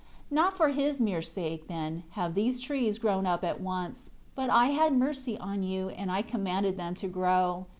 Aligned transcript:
9 0.31 0.35
Not 0.43 0.57
for 0.57 0.69
his 0.69 0.99
mere 0.99 1.21
sake, 1.21 1.67
then, 1.67 2.01
have 2.17 2.33
these 2.33 2.59
trees 2.59 2.97
grown 2.97 3.27
up 3.27 3.43
at 3.43 3.61
once; 3.61 4.09
but 4.33 4.49
I 4.49 4.69
had 4.69 4.93
mercy 4.97 5.37
on 5.37 5.61
you 5.61 5.89
and 5.89 6.11
I 6.11 6.23
commanded 6.23 6.75
them 6.75 6.95
to 6.95 7.07
grow. 7.07 7.67